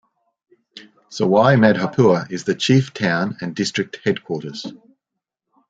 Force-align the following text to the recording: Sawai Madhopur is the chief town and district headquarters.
Sawai 1.11 1.55
Madhopur 1.59 2.31
is 2.31 2.43
the 2.43 2.55
chief 2.55 2.91
town 2.91 3.37
and 3.39 3.55
district 3.55 3.99
headquarters. 4.03 4.65